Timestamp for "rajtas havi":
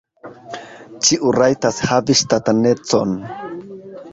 1.35-2.15